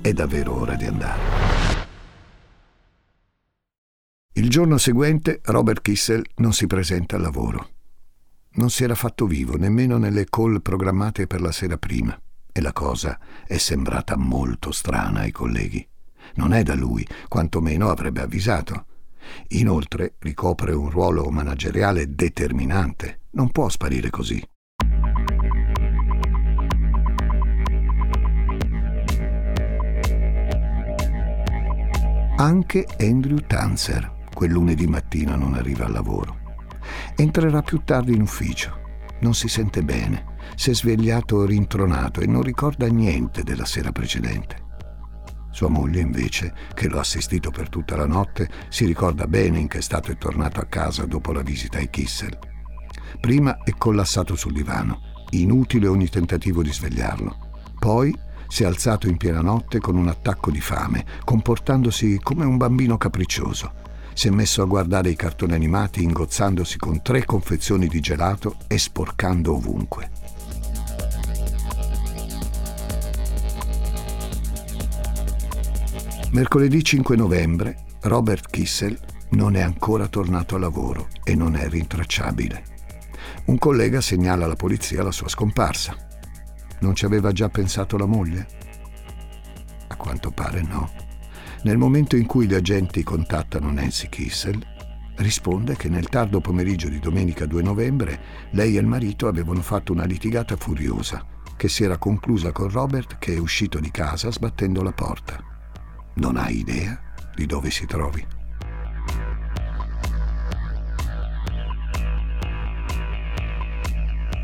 [0.00, 1.63] È davvero ora di andare.
[4.36, 7.68] Il giorno seguente Robert Kissel non si presenta al lavoro.
[8.54, 12.20] Non si era fatto vivo nemmeno nelle call programmate per la sera prima
[12.50, 13.16] e la cosa
[13.46, 15.86] è sembrata molto strana ai colleghi.
[16.34, 18.86] Non è da lui, quantomeno avrebbe avvisato.
[19.50, 23.20] Inoltre ricopre un ruolo manageriale determinante.
[23.30, 24.42] Non può sparire così.
[32.36, 36.38] Anche Andrew Tanzer quel lunedì mattina non arriva al lavoro.
[37.16, 38.82] Entrerà più tardi in ufficio.
[39.20, 44.62] Non si sente bene si è svegliato rintronato e non ricorda niente della sera precedente.
[45.50, 49.68] Sua moglie, invece, che lo ha assistito per tutta la notte, si ricorda bene in
[49.68, 52.36] che stato è tornato a casa dopo la visita ai Kissel.
[53.20, 57.52] Prima è collassato sul divano, inutile ogni tentativo di svegliarlo.
[57.78, 58.16] Poi
[58.48, 62.96] si è alzato in piena notte con un attacco di fame, comportandosi come un bambino
[62.96, 63.83] capriccioso.
[64.14, 68.78] Si è messo a guardare i cartoni animati ingozzandosi con tre confezioni di gelato e
[68.78, 70.10] sporcando ovunque.
[76.30, 78.98] Mercoledì 5 novembre Robert Kissel
[79.30, 82.64] non è ancora tornato a lavoro e non è rintracciabile.
[83.46, 85.96] Un collega segnala alla polizia la sua scomparsa.
[86.80, 88.46] Non ci aveva già pensato la moglie?
[89.88, 91.03] A quanto pare no.
[91.64, 94.64] Nel momento in cui gli agenti contattano Nancy Kissel,
[95.16, 99.92] risponde che nel tardo pomeriggio di domenica 2 novembre lei e il marito avevano fatto
[99.92, 101.24] una litigata furiosa
[101.56, 105.52] che si era conclusa con Robert che è uscito di casa sbattendo la porta
[106.14, 107.00] non hai idea
[107.34, 108.24] di dove si trovi.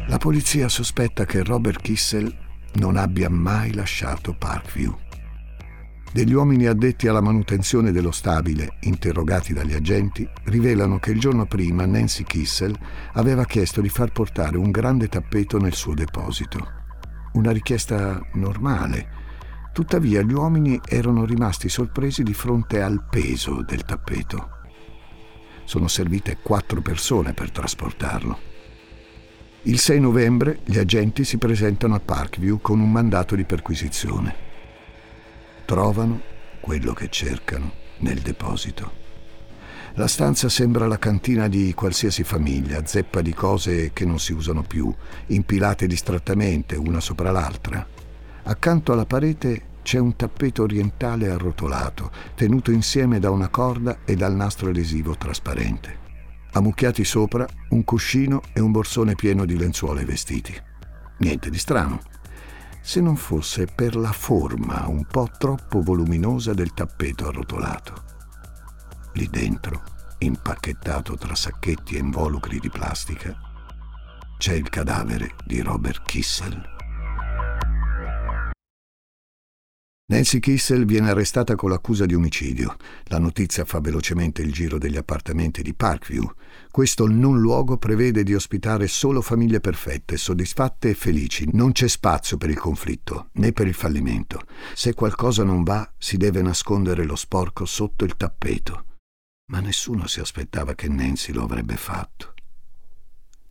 [0.09, 2.37] La polizia sospetta che Robert Kissel
[2.75, 5.10] non abbia mai lasciato Parkview.
[6.13, 11.87] Degli uomini addetti alla manutenzione dello stabile, interrogati dagli agenti, rivelano che il giorno prima
[11.87, 12.77] Nancy Kissel
[13.13, 16.79] aveva chiesto di far portare un grande tappeto nel suo deposito.
[17.35, 19.21] Una richiesta normale,
[19.73, 24.59] Tuttavia gli uomini erano rimasti sorpresi di fronte al peso del tappeto.
[25.65, 28.39] Sono servite quattro persone per trasportarlo.
[29.63, 34.50] Il 6 novembre gli agenti si presentano a Parkview con un mandato di perquisizione.
[35.71, 36.21] Trovano
[36.59, 38.91] quello che cercano nel deposito.
[39.95, 44.65] La stanza sembra la cantina di qualsiasi famiglia, zeppa di cose che non si usano
[44.65, 44.93] più,
[45.27, 47.87] impilate distrattamente una sopra l'altra.
[48.43, 54.35] Accanto alla parete c'è un tappeto orientale arrotolato, tenuto insieme da una corda e dal
[54.35, 55.99] nastro adesivo trasparente.
[56.51, 60.53] Ammucchiati sopra un cuscino e un borsone pieno di lenzuola e vestiti.
[61.19, 62.01] Niente di strano,
[62.81, 68.05] se non fosse per la forma un po' troppo voluminosa del tappeto arrotolato.
[69.15, 69.83] Lì dentro,
[70.19, 73.37] impacchettato tra sacchetti e involucri di plastica,
[74.39, 76.79] c'è il cadavere di Robert Kissel.
[80.11, 82.75] Nancy Kissel viene arrestata con l'accusa di omicidio.
[83.05, 86.29] La notizia fa velocemente il giro degli appartamenti di Parkview.
[86.69, 91.49] Questo non luogo prevede di ospitare solo famiglie perfette, soddisfatte e felici.
[91.53, 94.41] Non c'è spazio per il conflitto, né per il fallimento.
[94.75, 98.85] Se qualcosa non va, si deve nascondere lo sporco sotto il tappeto.
[99.53, 102.35] Ma nessuno si aspettava che Nancy lo avrebbe fatto.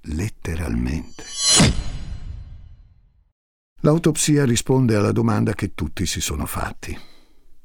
[0.02, 1.24] Letteralmente.
[3.84, 6.98] L'autopsia risponde alla domanda che tutti si sono fatti.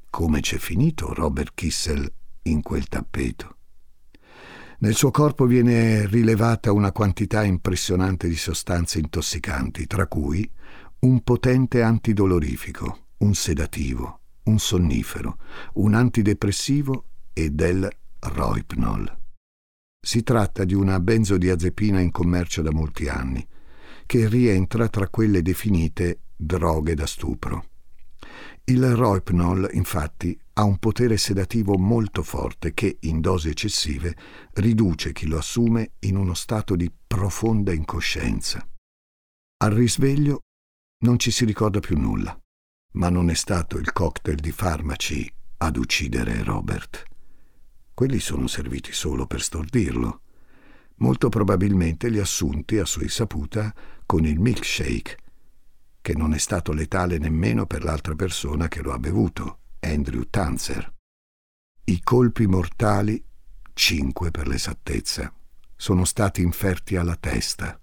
[0.08, 2.08] Come c'è finito Robert Kissel
[2.42, 3.56] in quel tappeto?
[4.78, 10.48] Nel suo corpo viene rilevata una quantità impressionante di sostanze intossicanti, tra cui
[11.00, 15.38] un potente antidolorifico, un sedativo, un sonnifero,
[15.74, 17.90] un antidepressivo e del
[18.20, 19.18] Roipnol.
[20.00, 23.44] Si tratta di una benzodiazepina in commercio da molti anni,
[24.06, 27.68] che rientra tra quelle definite droghe da stupro.
[28.64, 34.16] Il Roipnol, infatti, ha un potere sedativo molto forte che, in dosi eccessive,
[34.54, 38.66] riduce chi lo assume in uno stato di profonda incoscienza.
[39.58, 40.40] Al risveglio
[41.04, 42.38] non ci si ricorda più nulla,
[42.92, 47.02] ma non è stato il cocktail di farmaci ad uccidere Robert.
[47.92, 50.22] Quelli sono serviti solo per stordirlo
[50.96, 53.74] molto probabilmente li assunti a sua insaputa
[54.06, 55.18] con il milkshake,
[56.00, 60.92] che non è stato letale nemmeno per l'altra persona che lo ha bevuto, Andrew Tanzer.
[61.84, 63.22] I colpi mortali,
[63.72, 65.32] cinque per l'esattezza,
[65.76, 67.78] sono stati inferti alla testa,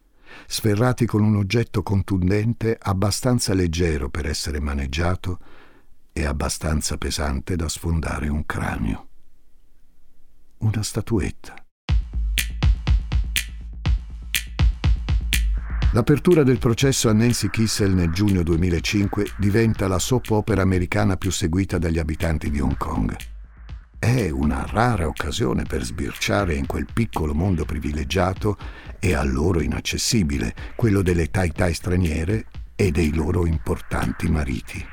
[0.47, 5.39] sferrati con un oggetto contundente abbastanza leggero per essere maneggiato
[6.13, 9.07] e abbastanza pesante da sfondare un cranio.
[10.57, 11.55] Una statuetta.
[15.93, 21.31] L'apertura del processo a Nancy Kissel nel giugno 2005 diventa la soap opera americana più
[21.31, 23.13] seguita dagli abitanti di Hong Kong.
[23.99, 28.57] È una rara occasione per sbirciare in quel piccolo mondo privilegiato
[28.99, 32.45] e a loro inaccessibile, quello delle tai tai straniere
[32.77, 34.83] e dei loro importanti mariti.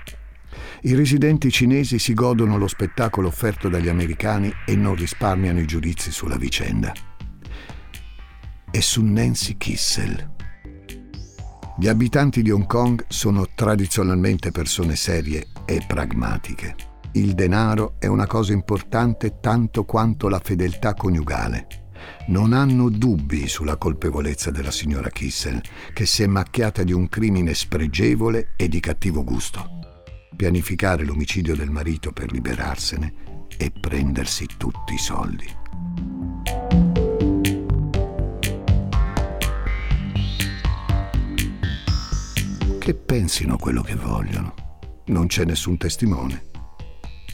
[0.83, 6.11] I residenti cinesi si godono lo spettacolo offerto dagli americani e non risparmiano i giudizi
[6.11, 6.93] sulla vicenda.
[8.69, 10.37] E su Nancy Kissel
[11.81, 16.75] gli abitanti di Hong Kong sono tradizionalmente persone serie e pragmatiche.
[17.13, 21.69] Il denaro è una cosa importante tanto quanto la fedeltà coniugale.
[22.29, 25.63] Non hanno dubbi sulla colpevolezza della signora Kissel,
[25.93, 29.65] che si è macchiata di un crimine spregevole e di cattivo gusto.
[30.35, 35.47] Pianificare l'omicidio del marito per liberarsene e prendersi tutti i soldi.
[42.89, 44.55] Che pensino quello che vogliono.
[45.09, 46.45] Non c'è nessun testimone.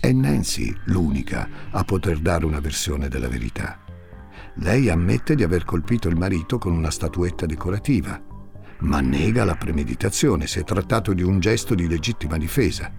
[0.01, 3.79] È Nancy l'unica a poter dare una versione della verità.
[4.55, 8.21] Lei ammette di aver colpito il marito con una statuetta decorativa,
[8.81, 12.93] ma nega la premeditazione, si è trattato di un gesto di legittima difesa.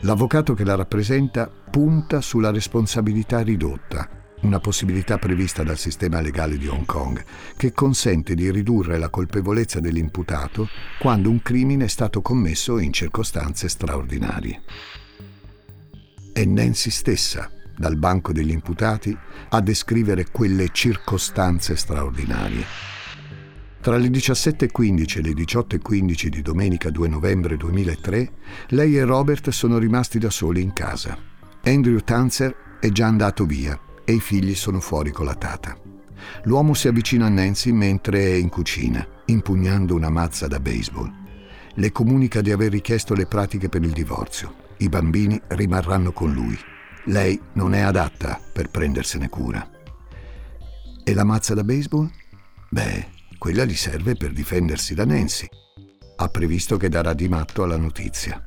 [0.00, 6.66] L'avvocato che la rappresenta punta sulla responsabilità ridotta, una possibilità prevista dal sistema legale di
[6.66, 7.24] Hong Kong,
[7.56, 10.68] che consente di ridurre la colpevolezza dell'imputato
[10.98, 14.62] quando un crimine è stato commesso in circostanze straordinarie.
[16.32, 19.16] È Nancy stessa, dal banco degli imputati,
[19.50, 22.64] a descrivere quelle circostanze straordinarie.
[23.80, 28.32] Tra le 17.15 e le 18.15 di domenica 2 novembre 2003,
[28.68, 31.18] lei e Robert sono rimasti da soli in casa.
[31.64, 35.76] Andrew Tanzer è già andato via e i figli sono fuori con la tata.
[36.44, 41.12] L'uomo si avvicina a Nancy mentre è in cucina, impugnando una mazza da baseball.
[41.74, 44.54] Le comunica di aver richiesto le pratiche per il divorzio.
[44.78, 46.58] I bambini rimarranno con lui.
[47.06, 49.68] Lei non è adatta per prendersene cura.
[51.04, 52.10] E la mazza da baseball?
[52.68, 55.48] Beh, quella gli serve per difendersi da Nancy.
[56.16, 58.42] Ha previsto che darà di matto alla notizia.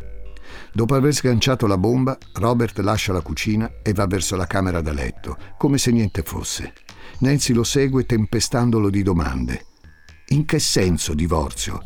[0.76, 4.92] Dopo aver sganciato la bomba, Robert lascia la cucina e va verso la camera da
[4.92, 6.74] letto, come se niente fosse.
[7.20, 9.68] Nancy lo segue tempestandolo di domande.
[10.30, 11.80] In che senso divorzio?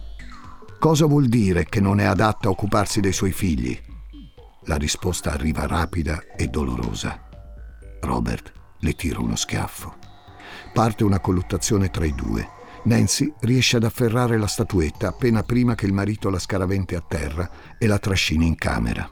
[0.80, 3.80] Cosa vuol dire che non è adatta a occuparsi dei suoi figli?
[4.70, 7.28] la risposta arriva rapida e dolorosa.
[8.02, 9.96] Robert le tira uno schiaffo.
[10.74, 12.48] Parte una colluttazione tra i due.
[12.84, 17.50] Nancy riesce ad afferrare la statuetta appena prima che il marito la scaravente a terra
[17.78, 19.08] e la trascini in camera.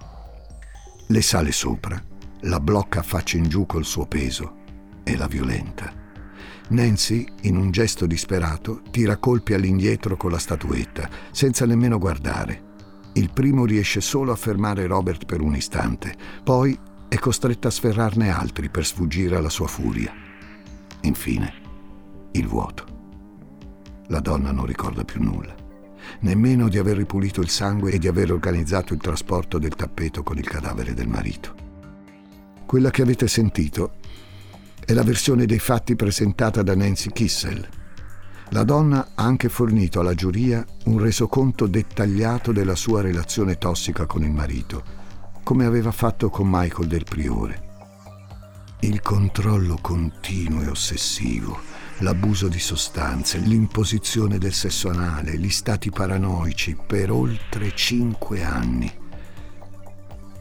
[1.07, 2.01] Le sale sopra,
[2.41, 4.55] la blocca faccia in giù col suo peso
[5.03, 5.93] e la violenta.
[6.70, 12.63] Nancy, in un gesto disperato, tira colpi all'indietro con la statuetta, senza nemmeno guardare.
[13.13, 16.13] Il primo riesce solo a fermare Robert per un istante,
[16.43, 20.13] poi è costretta a sferrarne altri per sfuggire alla sua furia.
[21.01, 21.53] Infine,
[22.34, 22.97] il vuoto.
[24.08, 25.53] La donna non ricorda più nulla,
[26.22, 30.38] nemmeno di aver ripulito il sangue e di aver organizzato il trasporto del tappeto con
[30.38, 31.53] il cadavere del marito.
[32.66, 33.95] Quella che avete sentito
[34.86, 37.68] è la versione dei fatti presentata da Nancy Kissel.
[38.51, 44.24] La donna ha anche fornito alla giuria un resoconto dettagliato della sua relazione tossica con
[44.24, 44.84] il marito,
[45.43, 47.66] come aveva fatto con Michael del Priore.
[48.80, 51.60] Il controllo continuo e ossessivo,
[52.00, 58.91] l'abuso di sostanze, l'imposizione del sesso anale, gli stati paranoici per oltre cinque anni.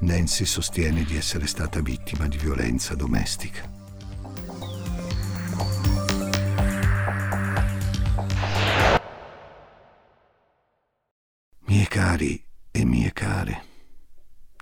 [0.01, 3.73] Nancy sostiene di essere stata vittima di violenza domestica.
[11.69, 13.65] Mie cari e mie care,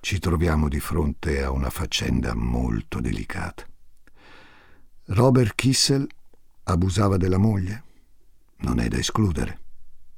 [0.00, 3.66] ci troviamo di fronte a una faccenda molto delicata.
[5.06, 6.06] Robert Kissel
[6.64, 7.84] abusava della moglie?
[8.58, 9.60] Non è da escludere.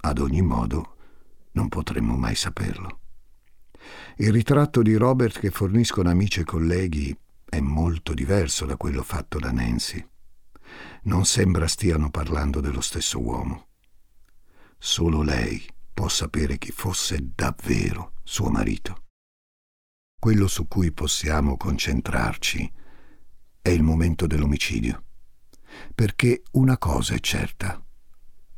[0.02, 0.96] Ad ogni modo,
[1.52, 3.00] non potremmo mai saperlo.
[4.16, 9.38] Il ritratto di Robert che forniscono amici e colleghi è molto diverso da quello fatto
[9.38, 10.04] da Nancy.
[11.02, 13.68] Non sembra stiano parlando dello stesso uomo.
[14.78, 19.04] Solo lei può sapere chi fosse davvero suo marito.
[20.18, 22.72] Quello su cui possiamo concentrarci
[23.62, 25.05] è il momento dell'omicidio.
[25.94, 27.82] Perché una cosa è certa.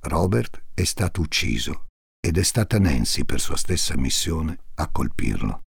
[0.00, 1.86] Robert è stato ucciso
[2.20, 5.62] ed è stata Nancy per sua stessa missione a colpirlo.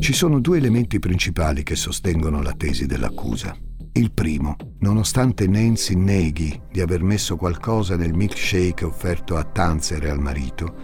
[0.00, 3.54] Ci sono due elementi principali che sostengono la tesi dell'accusa.
[3.92, 10.08] Il primo, nonostante Nancy neghi di aver messo qualcosa nel milkshake offerto a Tanzer e
[10.08, 10.74] al marito,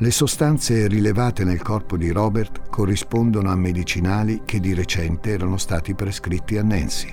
[0.00, 5.94] le sostanze rilevate nel corpo di Robert corrispondono a medicinali che di recente erano stati
[5.94, 7.12] prescritti a Nancy.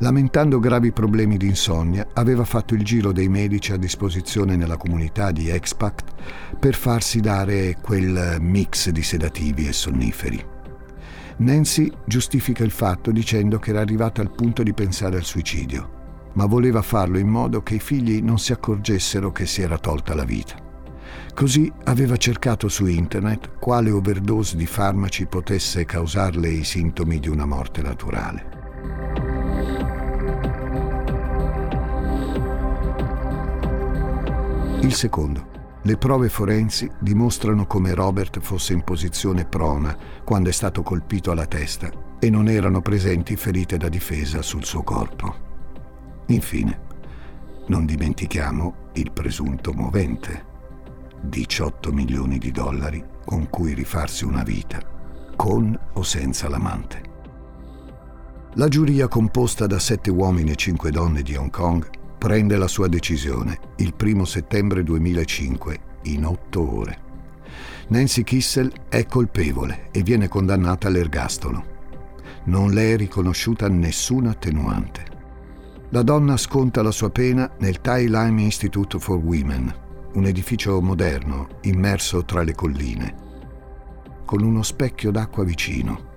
[0.00, 5.30] Lamentando gravi problemi di insonnia, aveva fatto il giro dei medici a disposizione nella comunità
[5.30, 6.12] di Expact
[6.58, 10.44] per farsi dare quel mix di sedativi e sonniferi.
[11.38, 16.44] Nancy giustifica il fatto dicendo che era arrivata al punto di pensare al suicidio, ma
[16.44, 20.24] voleva farlo in modo che i figli non si accorgessero che si era tolta la
[20.24, 20.68] vita.
[21.34, 27.46] Così aveva cercato su internet quale overdose di farmaci potesse causarle i sintomi di una
[27.46, 28.58] morte naturale.
[34.80, 35.48] Il secondo.
[35.82, 41.46] Le prove forensi dimostrano come Robert fosse in posizione prona quando è stato colpito alla
[41.46, 45.48] testa e non erano presenti ferite da difesa sul suo corpo.
[46.26, 46.80] Infine,
[47.68, 50.49] non dimentichiamo il presunto movente.
[51.22, 54.80] 18 milioni di dollari con cui rifarsi una vita,
[55.36, 57.02] con o senza l'amante.
[58.54, 62.88] La giuria composta da sette uomini e cinque donne di Hong Kong prende la sua
[62.88, 66.98] decisione il 1 settembre 2005, in otto ore.
[67.88, 71.78] Nancy Kissel è colpevole e viene condannata all'ergastolo.
[72.44, 75.04] Non le è riconosciuta nessuna attenuante.
[75.90, 79.74] La donna sconta la sua pena nel Tai Lime Institute for Women,
[80.12, 83.14] un edificio moderno immerso tra le colline,
[84.24, 86.08] con uno specchio d'acqua vicino,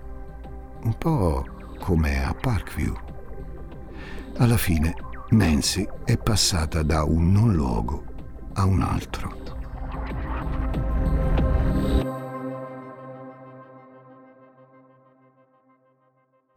[0.83, 1.45] un po'
[1.79, 2.95] come a Parkview.
[4.37, 4.95] Alla fine
[5.29, 8.03] Nancy è passata da un non luogo
[8.53, 9.41] a un altro.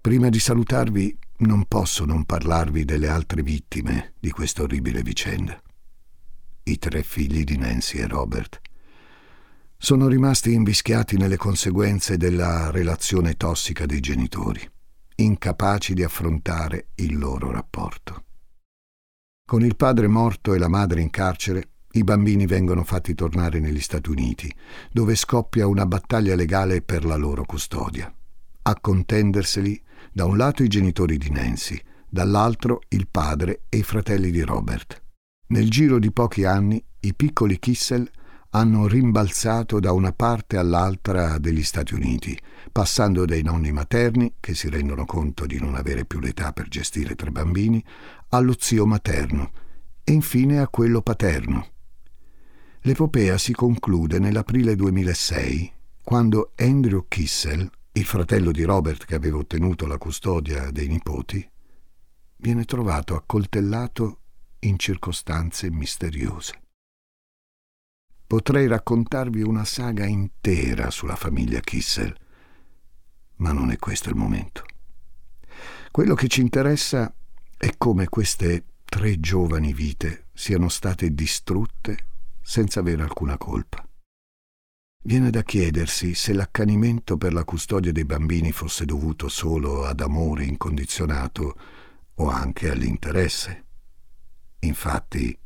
[0.00, 5.60] Prima di salutarvi non posso non parlarvi delle altre vittime di questa orribile vicenda.
[6.68, 8.60] I tre figli di Nancy e Robert
[9.78, 14.68] sono rimasti invischiati nelle conseguenze della relazione tossica dei genitori,
[15.14, 18.24] incapaci di affrontare il loro rapporto.
[19.48, 23.80] Con il padre morto e la madre in carcere, i bambini vengono fatti tornare negli
[23.80, 24.52] Stati Uniti,
[24.90, 28.12] dove scoppia una battaglia legale per la loro custodia.
[28.62, 34.32] A contenderseli, da un lato i genitori di Nancy, dall'altro il padre e i fratelli
[34.32, 35.04] di Robert.
[35.48, 38.10] Nel giro di pochi anni i piccoli Kissel
[38.50, 42.36] hanno rimbalzato da una parte all'altra degli Stati Uniti,
[42.72, 47.14] passando dai nonni materni, che si rendono conto di non avere più l'età per gestire
[47.14, 47.84] tre bambini,
[48.30, 49.52] allo zio materno
[50.02, 51.68] e infine a quello paterno.
[52.80, 55.72] L'epopea si conclude nell'aprile 2006,
[56.02, 61.48] quando Andrew Kissel, il fratello di Robert che aveva ottenuto la custodia dei nipoti,
[62.38, 64.22] viene trovato accoltellato
[64.60, 66.60] in circostanze misteriose.
[68.26, 72.14] Potrei raccontarvi una saga intera sulla famiglia Kissel,
[73.36, 74.64] ma non è questo il momento.
[75.90, 77.14] Quello che ci interessa
[77.56, 82.06] è come queste tre giovani vite siano state distrutte
[82.42, 83.86] senza avere alcuna colpa.
[85.04, 90.44] Viene da chiedersi se l'accanimento per la custodia dei bambini fosse dovuto solo ad amore
[90.44, 91.56] incondizionato
[92.14, 93.65] o anche all'interesse.
[94.66, 95.38] Infatti,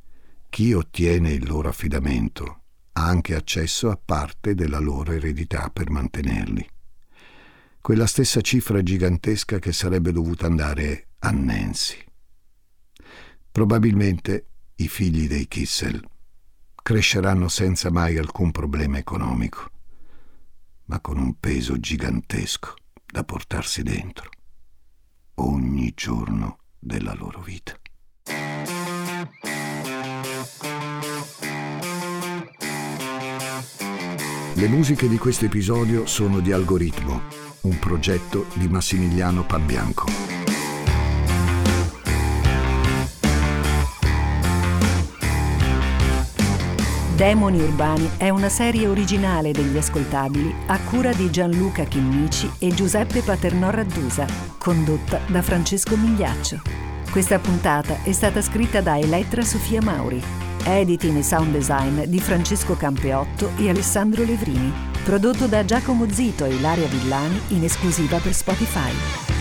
[0.48, 2.62] chi ottiene il loro affidamento
[2.92, 6.66] ha anche accesso a parte della loro eredità per mantenerli.
[7.80, 11.98] Quella stessa cifra gigantesca che sarebbe dovuta andare a Nancy.
[13.52, 14.46] Probabilmente
[14.76, 16.02] i figli dei Kissel
[16.82, 19.70] cresceranno senza mai alcun problema economico,
[20.86, 22.74] ma con un peso gigantesco
[23.06, 24.30] da portarsi dentro
[25.34, 27.78] ogni giorno della loro vita.
[34.60, 37.22] Le musiche di questo episodio sono di Algoritmo,
[37.62, 40.04] un progetto di Massimiliano Pabbianco.
[47.16, 53.22] Demoni Urbani è una serie originale degli ascoltabili a cura di Gianluca Chinnici e Giuseppe
[53.22, 54.26] Paternò Raddusa,
[54.58, 56.60] condotta da Francesco Migliaccio.
[57.10, 62.74] Questa puntata è stata scritta da Elettra Sofia Mauri Editing e sound design di Francesco
[62.74, 64.72] Campeotto e Alessandro Levrini.
[65.04, 69.39] Prodotto da Giacomo Zito e Ilaria Villani in esclusiva per Spotify.